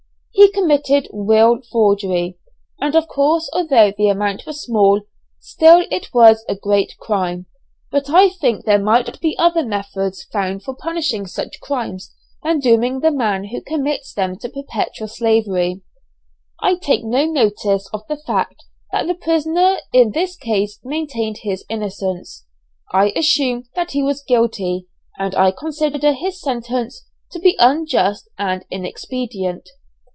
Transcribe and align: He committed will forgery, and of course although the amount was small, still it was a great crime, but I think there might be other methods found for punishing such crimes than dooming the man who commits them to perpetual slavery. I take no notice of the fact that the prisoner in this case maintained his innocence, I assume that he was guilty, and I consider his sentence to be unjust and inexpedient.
He 0.33 0.49
committed 0.51 1.07
will 1.13 1.61
forgery, 1.71 2.37
and 2.79 2.95
of 2.95 3.07
course 3.07 3.47
although 3.53 3.93
the 3.95 4.09
amount 4.09 4.45
was 4.47 4.61
small, 4.63 5.01
still 5.39 5.85
it 5.91 6.13
was 6.15 6.43
a 6.49 6.55
great 6.55 6.97
crime, 6.99 7.45
but 7.91 8.09
I 8.09 8.29
think 8.29 8.65
there 8.65 8.79
might 8.81 9.19
be 9.21 9.37
other 9.37 9.63
methods 9.63 10.23
found 10.23 10.63
for 10.63 10.75
punishing 10.75 11.27
such 11.27 11.59
crimes 11.61 12.13
than 12.41 12.59
dooming 12.59 12.99
the 12.99 13.11
man 13.11 13.45
who 13.45 13.61
commits 13.61 14.13
them 14.13 14.35
to 14.39 14.49
perpetual 14.49 15.07
slavery. 15.07 15.81
I 16.59 16.75
take 16.75 17.03
no 17.03 17.25
notice 17.25 17.87
of 17.93 18.01
the 18.09 18.17
fact 18.17 18.65
that 18.91 19.05
the 19.07 19.13
prisoner 19.15 19.77
in 19.93 20.11
this 20.11 20.35
case 20.35 20.79
maintained 20.83 21.39
his 21.43 21.63
innocence, 21.69 22.45
I 22.91 23.13
assume 23.15 23.65
that 23.75 23.91
he 23.91 24.01
was 24.01 24.23
guilty, 24.23 24.87
and 25.19 25.35
I 25.35 25.51
consider 25.51 26.11
his 26.13 26.41
sentence 26.41 27.05
to 27.31 27.39
be 27.39 27.55
unjust 27.59 28.27
and 28.39 28.65
inexpedient. 28.71 29.69